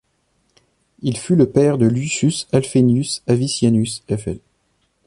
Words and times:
Il 1.03 1.15
fut 1.15 1.35
le 1.35 1.47
père 1.47 1.77
de 1.77 1.85
Lucius 1.85 2.47
Alfenius 2.53 3.21
Avitianus, 3.27 4.03
fl. 4.09 4.39